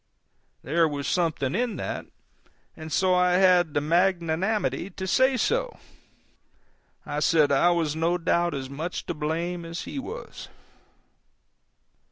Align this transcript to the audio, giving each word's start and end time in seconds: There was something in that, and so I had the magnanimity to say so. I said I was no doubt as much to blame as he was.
There 0.63 0.87
was 0.87 1.07
something 1.07 1.53
in 1.53 1.75
that, 1.75 2.07
and 2.75 2.91
so 2.91 3.13
I 3.13 3.33
had 3.33 3.75
the 3.75 3.81
magnanimity 3.81 4.89
to 4.89 5.05
say 5.05 5.37
so. 5.37 5.77
I 7.05 7.19
said 7.19 7.51
I 7.51 7.69
was 7.69 7.95
no 7.95 8.17
doubt 8.17 8.55
as 8.55 8.67
much 8.67 9.05
to 9.05 9.13
blame 9.13 9.63
as 9.63 9.83
he 9.83 9.99
was. 9.99 10.47